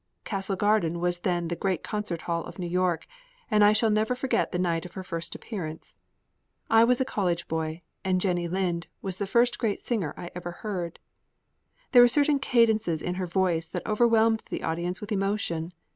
Castle 0.23 0.55
Garden 0.55 0.99
was 0.99 1.19
then 1.19 1.47
the 1.47 1.55
great 1.55 1.83
concert 1.83 2.21
hall 2.21 2.43
of 2.45 2.57
New 2.57 2.65
York, 2.65 3.05
and 3.51 3.63
I 3.63 3.71
shall 3.71 3.91
never 3.91 4.15
forget 4.15 4.51
the 4.51 4.57
night 4.57 4.83
of 4.83 4.93
her 4.93 5.03
first 5.03 5.35
appearance. 5.35 5.93
I 6.71 6.83
was 6.83 6.99
a 6.99 7.05
college 7.05 7.47
boy, 7.47 7.83
and 8.03 8.19
Jenny 8.19 8.47
Lind 8.47 8.87
was 9.03 9.19
the 9.19 9.27
first 9.27 9.59
great 9.59 9.79
singer 9.79 10.15
I 10.17 10.31
ever 10.33 10.49
heard. 10.65 10.97
There 11.91 12.01
were 12.01 12.07
certain 12.07 12.39
cadences 12.39 13.03
in 13.03 13.13
her 13.21 13.27
voice 13.27 13.67
that 13.67 13.85
overwhelmed 13.85 14.41
the 14.49 14.63
audience 14.63 15.01
with 15.01 15.11
emotion. 15.11 15.71